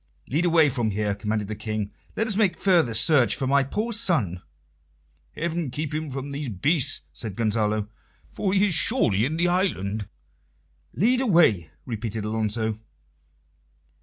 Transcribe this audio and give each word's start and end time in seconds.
"Lead 0.31 0.45
away 0.45 0.67
from 0.69 0.89
here," 0.89 1.13
commanded 1.13 1.47
the 1.47 1.53
King. 1.53 1.91
"Let 2.17 2.25
us 2.25 2.35
make 2.35 2.57
further 2.57 2.95
search 2.95 3.35
for 3.35 3.45
my 3.45 3.63
poor 3.63 3.93
son." 3.93 4.41
"Heaven 5.35 5.69
keep 5.69 5.93
him 5.93 6.09
from 6.09 6.31
these 6.31 6.49
beasts!" 6.49 7.01
said 7.13 7.35
Gonzalo. 7.35 7.87
"For 8.31 8.51
he 8.51 8.65
is 8.65 8.73
surely 8.73 9.25
in 9.25 9.37
the 9.37 9.47
island." 9.47 10.07
"Lead 10.95 11.21
away," 11.21 11.69
repeated 11.85 12.25
Alonso. 12.25 12.79